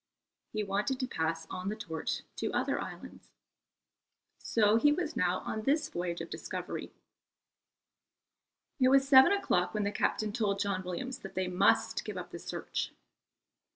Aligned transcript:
He 0.51 0.63
wanted 0.63 0.99
to 0.99 1.07
pass 1.07 1.45
on 1.51 1.69
the 1.69 1.75
torch 1.75 2.23
to 2.37 2.51
other 2.53 2.81
islands. 2.81 3.29
So 4.39 4.77
he 4.77 4.91
was 4.91 5.15
now 5.15 5.41
on 5.41 5.61
this 5.61 5.89
voyage 5.89 6.21
of 6.21 6.31
discovery. 6.31 6.91
It 8.79 8.87
was 8.87 9.07
seven 9.07 9.31
o'clock 9.31 9.75
when 9.75 9.83
the 9.83 9.91
captain 9.91 10.33
told 10.33 10.57
John 10.57 10.83
Williams 10.83 11.19
that 11.19 11.35
they 11.35 11.47
must 11.47 12.03
give 12.03 12.17
up 12.17 12.31
the 12.31 12.39
search. 12.39 12.91